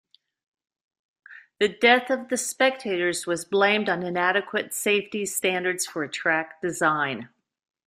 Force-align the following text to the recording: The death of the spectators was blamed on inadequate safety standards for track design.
The 1.59 1.67
death 1.69 2.09
of 2.09 2.29
the 2.29 2.35
spectators 2.37 3.27
was 3.27 3.45
blamed 3.45 3.87
on 3.87 4.01
inadequate 4.01 4.73
safety 4.73 5.27
standards 5.27 5.85
for 5.85 6.07
track 6.07 6.59
design. 6.59 7.29